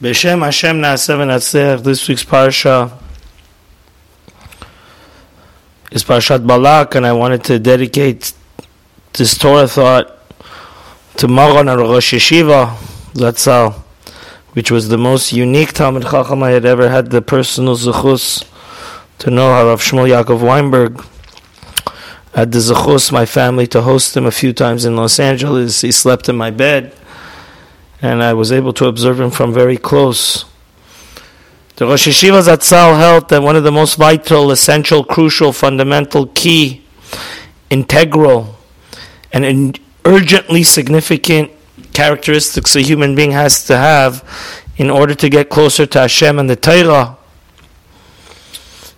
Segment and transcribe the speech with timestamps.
[0.00, 2.90] B'Shem Hashem Naaseh V'Natzeh, this week's parsha
[5.90, 8.32] is Parshat Balak, and I wanted to dedicate
[9.12, 10.16] this Torah thought
[11.18, 12.76] to Maran Rosh Yeshiva,
[13.12, 13.74] Zatzal,
[14.54, 18.48] which was the most unique Talmud Chacham I had ever had the personal zechus
[19.18, 21.04] to know Harav Shmuel Yaakov Weinberg.
[22.34, 25.82] Had the zechus, my family, to host him a few times in Los Angeles.
[25.82, 26.94] He slept in my bed
[28.02, 30.44] and I was able to observe him from very close.
[31.76, 36.84] The Rosh Yeshiva Zatzal held that one of the most vital, essential, crucial, fundamental, key,
[37.70, 38.56] integral,
[39.32, 41.50] and urgently significant
[41.92, 44.24] characteristics a human being has to have
[44.76, 47.16] in order to get closer to Hashem and the Torah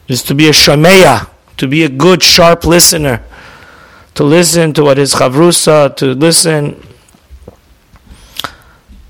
[0.08, 3.24] is to be a shameya, to be a good, sharp listener,
[4.14, 6.80] to listen to what is chavrusa, to listen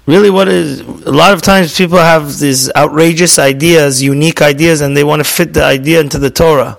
[0.07, 4.97] really what is a lot of times people have these outrageous ideas unique ideas and
[4.97, 6.79] they want to fit the idea into the torah.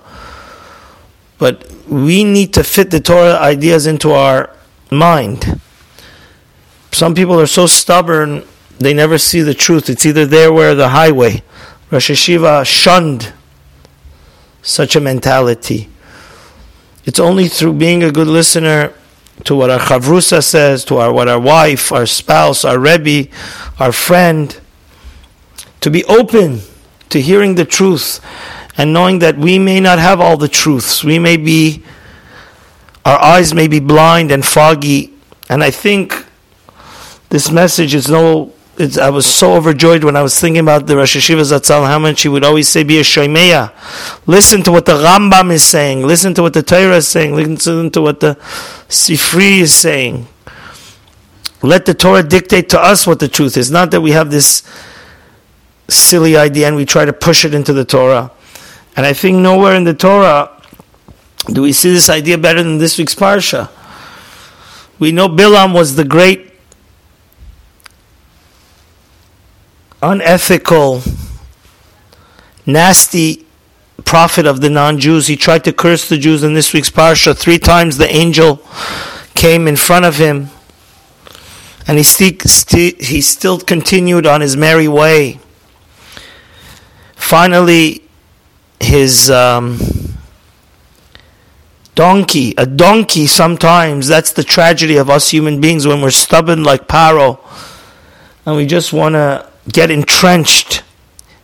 [1.38, 4.54] But we need to fit the torah ideas into our
[4.90, 5.60] mind.
[6.92, 8.44] Some people are so stubborn
[8.78, 9.88] they never see the truth.
[9.88, 11.42] It's either there or the highway.
[11.90, 13.32] Rosh HaYeshiva shunned
[14.62, 15.88] such a mentality.
[17.04, 18.92] It's only through being a good listener
[19.44, 23.28] to what our chavrusa says, to our what our wife, our spouse, our rebbe,
[23.78, 24.60] our friend,
[25.80, 26.60] to be open
[27.10, 28.20] to hearing the truth
[28.76, 31.04] and knowing that we may not have all the truths.
[31.04, 31.82] We may be,
[33.04, 35.12] our eyes may be blind and foggy.
[35.48, 36.24] And I think
[37.28, 40.96] this message is no it's, I was so overjoyed when I was thinking about the
[40.96, 43.72] Rosh HaYeshiva Zatzal, how much he would always say, be a shoimeya.
[44.26, 46.06] Listen to what the Rambam is saying.
[46.06, 47.34] Listen to what the Torah is saying.
[47.34, 48.34] Listen to what the
[48.88, 50.26] Sifri is saying.
[51.62, 53.70] Let the Torah dictate to us what the truth is.
[53.70, 54.62] Not that we have this
[55.88, 58.30] silly idea and we try to push it into the Torah.
[58.96, 60.50] And I think nowhere in the Torah
[61.46, 63.70] do we see this idea better than this week's Parsha.
[64.98, 66.53] We know Bilam was the great
[70.04, 71.02] unethical,
[72.66, 73.46] nasty
[74.04, 75.26] prophet of the non-Jews.
[75.28, 77.36] He tried to curse the Jews in this week's parsha.
[77.36, 78.60] Three times the angel
[79.34, 80.50] came in front of him,
[81.86, 82.36] and he,
[83.00, 85.40] he still continued on his merry way.
[87.16, 88.02] Finally,
[88.80, 89.78] his um,
[91.94, 96.86] donkey, a donkey sometimes, that's the tragedy of us human beings when we're stubborn like
[96.86, 97.38] Paro,
[98.44, 100.82] and we just want to get entrenched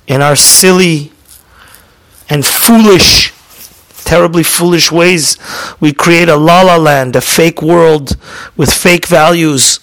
[0.06, 1.12] in our silly
[2.28, 3.32] and foolish,
[4.04, 5.36] terribly foolish ways.
[5.81, 8.16] We create a la la land, a fake world
[8.56, 9.81] with fake values.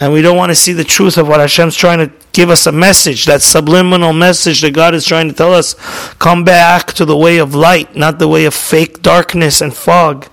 [0.00, 2.66] And we don't want to see the truth of what Hashem's trying to give us
[2.66, 5.74] a message, that subliminal message that God is trying to tell us.
[6.14, 10.24] Come back to the way of light, not the way of fake darkness and fog.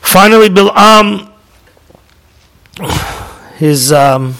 [0.00, 1.30] Finally, Bil'am,
[3.56, 3.92] his.
[3.92, 4.36] Um,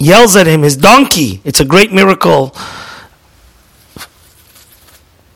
[0.00, 1.40] yells at him, his donkey.
[1.44, 2.56] It's a great miracle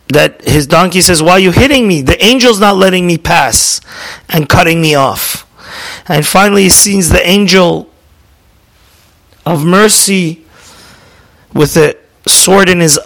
[0.09, 2.03] that his donkey says, Why are you hitting me?
[2.03, 3.81] The angel's not letting me pass
[4.29, 5.47] and cutting me off.
[6.09, 7.91] And finally, he sees the angel
[9.47, 10.45] of mercy
[11.53, 12.99] with a sword in his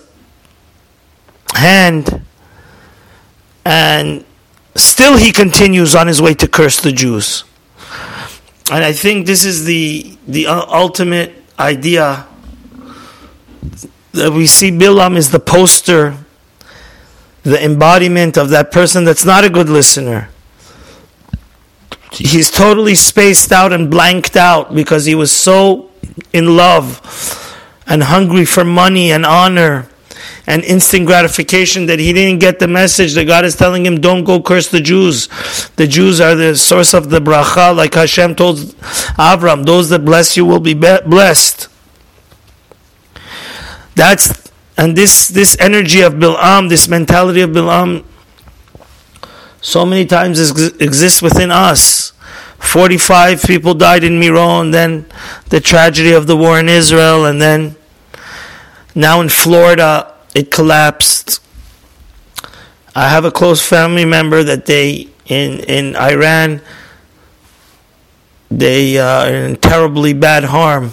[1.54, 2.24] hand,
[3.64, 4.24] and
[4.76, 7.44] still he continues on his way to curse the Jews.
[8.70, 12.26] And I think this is the the ultimate idea
[14.12, 16.16] that we see Bilam is the poster,
[17.42, 20.28] the embodiment of that person that's not a good listener.
[22.12, 25.90] He's totally spaced out and blanked out because he was so
[26.32, 27.00] in love
[27.86, 29.88] and hungry for money and honor
[30.48, 34.24] and instant gratification that he didn't get the message that God is telling him, don't
[34.24, 35.28] go curse the Jews.
[35.76, 38.56] The Jews are the source of the bracha, like Hashem told
[39.18, 41.68] Avram, those that bless you will be blessed.
[43.94, 48.06] That's, and this, this energy of Bil'am, this mentality of Bil'am,
[49.60, 52.14] so many times exists within us.
[52.58, 55.04] 45 people died in Miron, then
[55.50, 57.76] the tragedy of the war in Israel, and then
[58.94, 61.40] now in Florida, it collapsed.
[62.94, 66.60] I have a close family member that they in in Iran
[68.50, 70.92] they uh, are in terribly bad harm,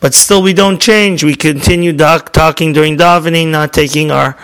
[0.00, 1.24] but still we don't change.
[1.24, 4.36] We continue doc- talking during davening, not taking our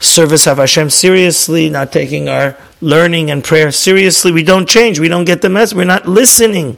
[0.00, 4.32] service of Hashem seriously, not taking our learning and prayer seriously.
[4.32, 4.98] We don't change.
[4.98, 5.76] We don't get the message.
[5.76, 6.76] We're not listening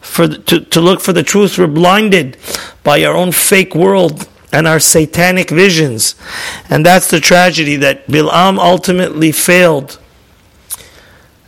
[0.00, 1.58] for the, to, to look for the truth.
[1.58, 2.36] We're blinded
[2.82, 6.14] by our own fake world and our satanic visions.
[6.70, 9.98] And that's the tragedy that Bil'am ultimately failed.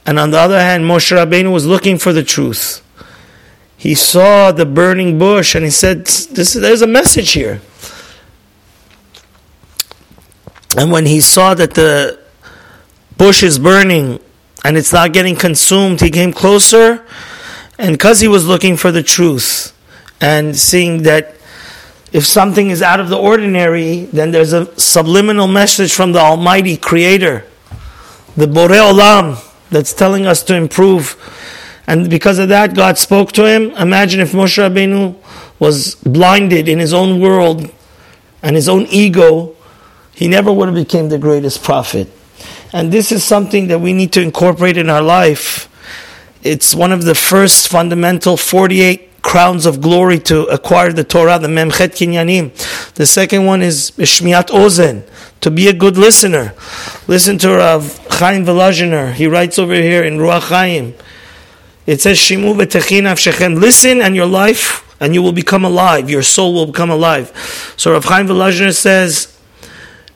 [0.05, 2.84] And on the other hand, Moshe Rabbeinu was looking for the truth.
[3.78, 7.62] He saw the burning bush and he said, this, There's a message here.
[10.76, 12.20] And when he saw that the
[13.16, 14.20] bush is burning
[14.66, 17.06] and it's not getting consumed, he came closer.
[17.78, 19.72] And because he was looking for the truth
[20.20, 21.38] and seeing that
[22.12, 26.76] if something is out of the ordinary, then there's a subliminal message from the Almighty
[26.76, 27.44] Creator,
[28.37, 31.16] the Borei Olam, that's telling us to improve.
[31.87, 33.70] And because of that, God spoke to him.
[33.72, 35.16] Imagine if Moshe Rabbeinu
[35.58, 37.70] was blinded in his own world
[38.43, 39.54] and his own ego,
[40.14, 42.08] he never would have become the greatest prophet.
[42.72, 45.69] And this is something that we need to incorporate in our life.
[46.43, 51.48] It's one of the first fundamental 48 crowns of glory to acquire the Torah, the
[51.48, 52.94] Memchet Kinyanim.
[52.94, 55.02] The second one is Shmiat Ozen,
[55.40, 56.54] to be a good listener.
[57.06, 59.12] Listen to Rav Chaim Volozhiner.
[59.12, 60.94] He writes over here in Ruach Chaim.
[61.86, 66.10] It says, Shimu v'techin Listen and your life, and you will become alive.
[66.10, 67.32] Your soul will become alive.
[67.76, 69.38] So Rav Chaim Volozhiner says,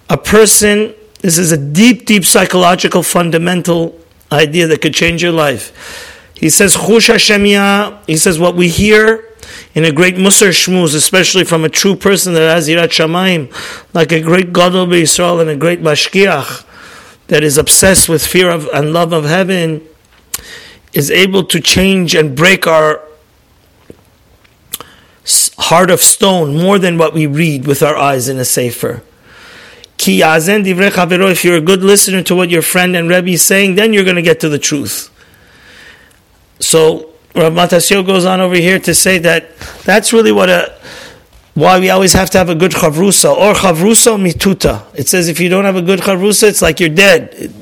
[0.09, 3.99] a person, this is a deep, deep psychological, fundamental
[4.31, 6.12] idea that could change your life
[6.43, 9.25] he says, Chush Hashemiyah, he says, what we hear
[9.77, 13.49] in a great Musar Shmuz, especially from a true person that has Yirat Shamayim,
[13.95, 16.65] like a great Gadol Israel and a great Mashgiach,
[17.29, 19.87] that is obsessed with fear of and love of heaven,
[20.93, 23.03] is able to change and break our
[25.59, 29.05] heart of stone more than what we read with our eyes in a sefer.
[29.97, 34.03] If you're a good listener to what your friend and Rebbe is saying, then you're
[34.03, 35.11] going to get to the truth.
[36.63, 40.79] So Rav Matasio goes on over here to say that that's really what a
[41.55, 44.87] why we always have to have a good chavrusa or chavrusa mituta.
[44.95, 47.53] It says if you don't have a good chavrusa, it's like you're dead,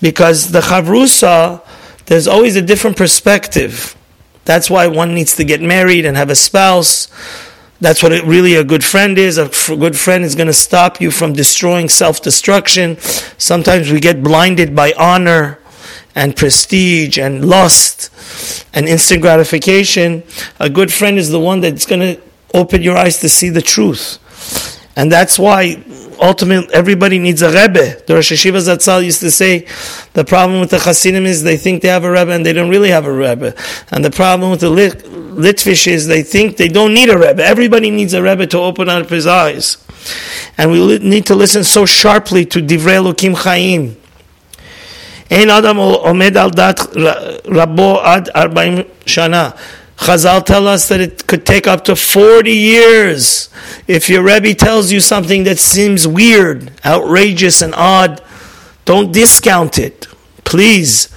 [0.00, 1.62] because the chavrusa
[2.04, 3.96] there's always a different perspective.
[4.44, 7.08] That's why one needs to get married and have a spouse.
[7.80, 9.38] That's what it, really a good friend is.
[9.38, 12.98] A f- good friend is going to stop you from destroying self destruction.
[13.38, 15.58] Sometimes we get blinded by honor
[16.16, 18.10] and prestige and lust
[18.74, 20.24] and instant gratification,
[20.58, 22.20] a good friend is the one that's going to
[22.54, 24.18] open your eyes to see the truth.
[24.96, 25.84] And that's why
[26.18, 28.02] ultimately everybody needs a Rebbe.
[28.06, 29.66] The Rosh HaYeshiva Zatzal used to say
[30.14, 32.70] the problem with the Hasidim is they think they have a Rebbe and they don't
[32.70, 33.54] really have a Rebbe.
[33.90, 37.44] And the problem with the Lit- Litvish is they think they don't need a Rebbe.
[37.44, 39.76] Everybody needs a Rebbe to open up his eyes.
[40.56, 43.98] And we need to listen so sharply to Divrei Elokim Chaim.
[45.31, 46.79] אין אדם עומד על דת
[47.45, 49.49] רבו עד 40 שנה.
[50.01, 53.49] Chazal tell us that it could take up to 40 years.
[53.87, 58.19] If your Rebbe tells you something that seems weird, outrageous, and odd,
[58.83, 60.07] don't discount it.
[60.43, 61.07] Please.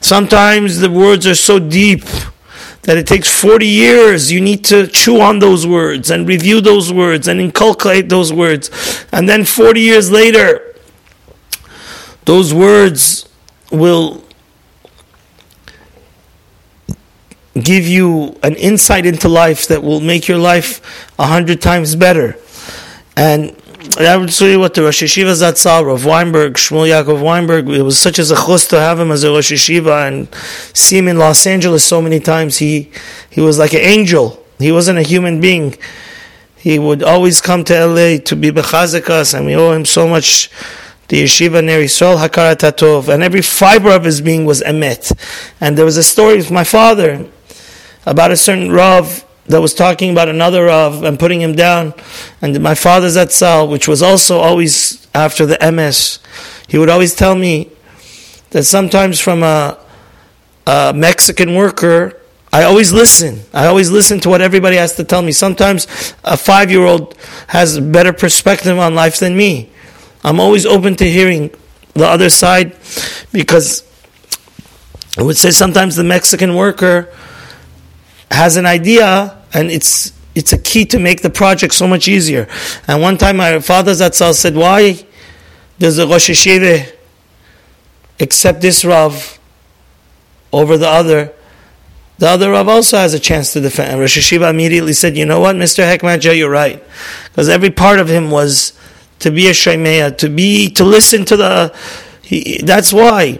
[0.00, 2.02] Sometimes the words are so deep
[2.82, 4.32] that it takes 40 years.
[4.32, 8.70] You need to chew on those words and review those words and inculcate those words.
[9.12, 10.74] And then 40 years later,
[12.24, 13.28] those words
[13.71, 14.23] will
[17.61, 22.37] give you an insight into life that will make your life a hundred times better.
[23.15, 23.55] And
[23.97, 27.81] that would show you what the Rosh Yeshiva Zatzal, Rav Weinberg, Shmuel Yaakov Weinberg, it
[27.81, 30.27] was such as a chus to have him as a Rosh Yeshiva and
[30.75, 32.57] see him in Los Angeles so many times.
[32.57, 32.91] He,
[33.29, 34.43] he was like an angel.
[34.59, 35.75] He wasn't a human being.
[36.57, 40.49] He would always come to LA to be bechazik and we owe him so much
[41.07, 45.11] the yeshiva Ner Yisrael Hakarat and every fiber of his being was emet.
[45.61, 47.27] And there was a story with my father
[48.05, 51.93] about a certain Rav that was talking about another Rav and putting him down.
[52.41, 56.19] And my father's Zatzal, which was also always after the MS,
[56.67, 57.71] he would always tell me
[58.49, 59.77] that sometimes from a,
[60.65, 62.19] a Mexican worker,
[62.51, 63.41] I always listen.
[63.53, 65.31] I always listen to what everybody has to tell me.
[65.31, 67.15] Sometimes a five year old
[67.47, 69.69] has a better perspective on life than me.
[70.25, 71.51] I'm always open to hearing
[71.93, 72.75] the other side
[73.31, 73.83] because
[75.19, 77.13] I would say sometimes the Mexican worker
[78.31, 82.47] has an idea and it's it's a key to make the project so much easier.
[82.87, 85.05] And one time my father Zatzal said, Why
[85.77, 86.91] does the Rosh HaYeshiva
[88.19, 89.39] accept this Rav
[90.51, 91.33] over the other?
[92.17, 93.91] The other Rav also has a chance to defend.
[93.91, 95.85] And Rosh HaYeshiva immediately said, You know what, Mr.
[95.87, 96.83] Hekmatja, you're right.
[97.25, 98.73] Because every part of him was
[99.19, 101.75] to be a shaymeya, to be to listen to the.
[102.21, 103.39] He, that's why.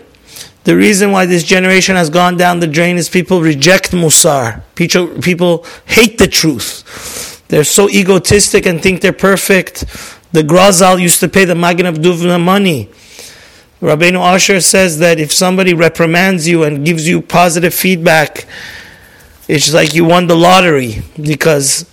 [0.66, 4.64] The reason why this generation has gone down the drain is people reject Musar.
[4.74, 7.46] People, people hate the truth.
[7.50, 9.86] they're so egotistic and think they're perfect.
[10.32, 12.90] The Grazal used to pay the Maggid of Dubno money.
[13.80, 18.48] Rabbeinu Asher says that if somebody reprimands you and gives you positive feedback,
[19.48, 21.86] it's like you won the lottery because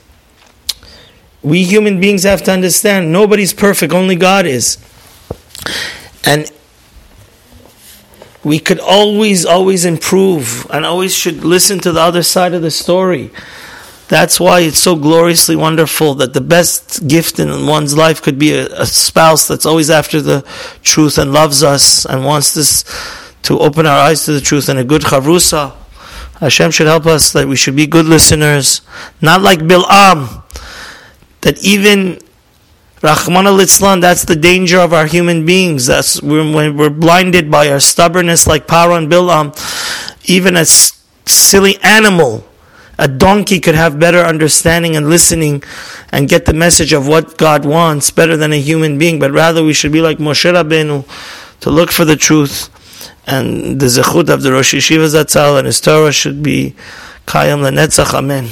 [1.42, 4.78] we human beings have to understand nobody's perfect, only God is.
[6.24, 6.50] And
[8.44, 12.70] we could always, always improve and always should listen to the other side of the
[12.70, 13.30] story.
[14.08, 18.52] That's why it's so gloriously wonderful that the best gift in one's life could be
[18.52, 20.44] a, a spouse that's always after the
[20.82, 22.84] truth and loves us and wants us
[23.44, 25.74] to open our eyes to the truth and a good chavrusa.
[26.40, 28.82] Hashem should help us that we should be good listeners,
[29.20, 30.42] not like Bil'am,
[31.42, 32.18] that even
[33.02, 35.86] Rahman al Islam, that's the danger of our human beings.
[35.86, 39.52] That's when we're blinded by our stubbornness, like Paro and Bilam.
[40.28, 42.46] Even a silly animal,
[42.98, 45.64] a donkey, could have better understanding and listening
[46.12, 49.18] and get the message of what God wants better than a human being.
[49.18, 51.04] But rather, we should be like Moshe Rabbeinu
[51.60, 52.70] to look for the truth.
[53.26, 56.74] And the zechut of the Rosh Yeshiva Zatzal and his Torah should be
[57.26, 58.14] Kayam Lenetzach.
[58.14, 58.48] Amen.